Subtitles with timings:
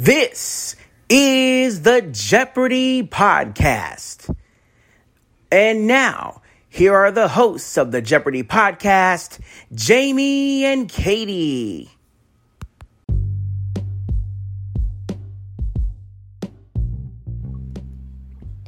[0.00, 0.76] This
[1.08, 4.32] is the Jeopardy Podcast.
[5.50, 9.40] And now, here are the hosts of the Jeopardy Podcast,
[9.74, 11.90] Jamie and Katie.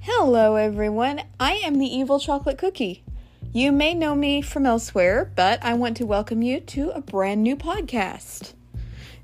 [0.03, 1.23] Hello, everyone.
[1.39, 3.05] I am the Evil Chocolate Cookie.
[3.53, 7.45] You may know me from elsewhere, but I want to welcome you to a brand
[7.45, 8.55] new podcast.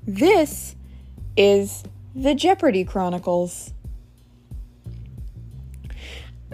[0.07, 0.77] This
[1.35, 1.83] is
[2.15, 3.73] the Jeopardy Chronicles.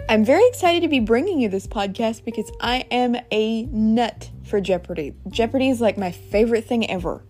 [0.08, 4.60] I'm very excited to be bringing you this podcast because I am a nut for
[4.60, 5.14] Jeopardy.
[5.28, 7.22] Jeopardy is like my favorite thing ever.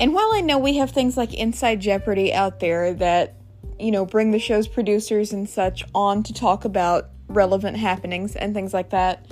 [0.00, 3.36] And while I know we have things like Inside Jeopardy out there that
[3.78, 8.54] you know, bring the show's producers and such on to talk about relevant happenings and
[8.54, 9.26] things like that.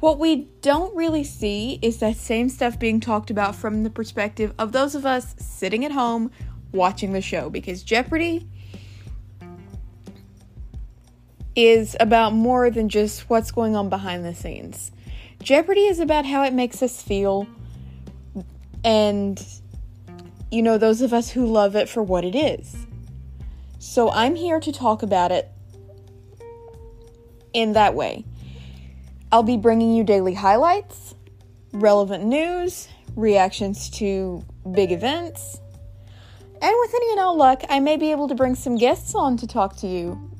[0.00, 4.52] What we don't really see is that same stuff being talked about from the perspective
[4.58, 6.30] of those of us sitting at home
[6.72, 8.48] watching the show because Jeopardy
[11.54, 14.92] is about more than just what's going on behind the scenes.
[15.42, 17.46] Jeopardy is about how it makes us feel
[18.84, 19.44] and
[20.50, 22.76] you know those of us who love it for what it is.
[23.78, 25.50] So I'm here to talk about it
[27.52, 28.24] in that way.
[29.32, 31.14] I'll be bringing you daily highlights,
[31.72, 35.60] relevant news, reactions to big events,
[36.60, 39.36] and with any and all luck, I may be able to bring some guests on
[39.38, 40.30] to talk to you.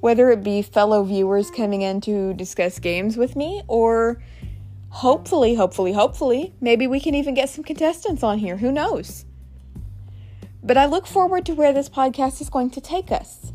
[0.00, 4.22] Whether it be fellow viewers coming in to discuss games with me, or
[4.90, 8.56] hopefully, hopefully, hopefully, maybe we can even get some contestants on here.
[8.58, 9.24] Who knows?
[10.62, 13.52] But I look forward to where this podcast is going to take us.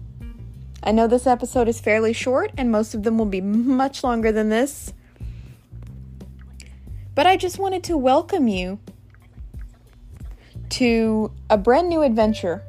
[0.84, 4.32] I know this episode is fairly short, and most of them will be much longer
[4.32, 4.94] than this.
[7.16, 8.80] But I just wanted to welcome you
[10.74, 12.64] to a brand new adventure.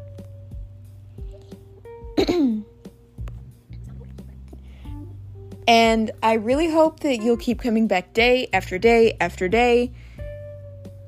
[5.67, 9.93] and I really hope that you'll keep coming back day after day after day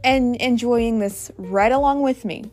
[0.02, 2.50] and enjoying this right along with me.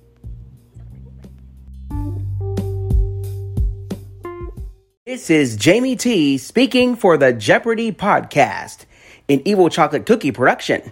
[5.06, 8.86] This is Jamie T speaking for the Jeopardy podcast,
[9.30, 10.92] an evil chocolate cookie production.